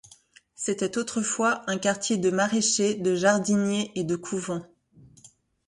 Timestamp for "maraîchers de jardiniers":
2.31-3.91